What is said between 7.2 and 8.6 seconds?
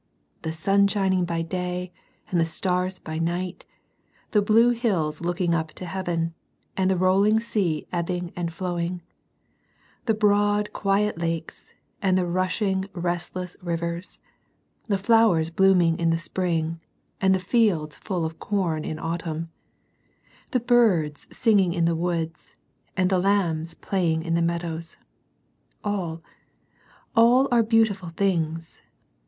sea ebbing and